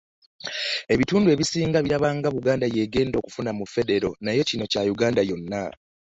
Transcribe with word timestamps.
Ebitundu 0.93 1.27
ebisinga 1.35 1.77
biraba 1.85 2.09
nga 2.17 2.29
Buganda 2.35 2.65
y'egenda 2.75 3.15
okufuna 3.17 3.51
mu 3.57 3.63
ffedero 3.67 4.09
naye 4.23 4.41
kino 4.49 4.65
kya 4.71 4.81
Uganda 4.93 5.21
yonna 5.29 5.63